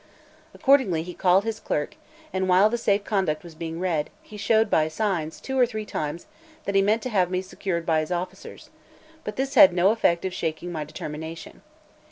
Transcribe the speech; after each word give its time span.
Accordingly 0.55 1.03
he 1.03 1.13
called 1.13 1.43
his 1.43 1.59
clerk, 1.59 1.95
and 2.33 2.49
while 2.49 2.71
the 2.71 2.77
safe 2.79 3.03
conduct 3.03 3.45
as 3.45 3.53
being 3.53 3.79
read, 3.79 4.09
he 4.23 4.35
showed 4.35 4.67
by 4.67 4.87
signs 4.87 5.39
two 5.39 5.59
or 5.59 5.65
three 5.67 5.85
times 5.85 6.25
that 6.65 6.73
he 6.73 6.81
meant 6.81 7.03
to 7.03 7.09
have 7.09 7.29
me 7.29 7.39
secured 7.43 7.85
by 7.85 7.99
his 7.99 8.11
officers; 8.11 8.71
but 9.23 9.35
this 9.35 9.53
had 9.53 9.73
no 9.73 9.91
effect 9.91 10.25
of 10.25 10.33
shaking 10.33 10.71
my 10.71 10.83
determination. 10.83 11.61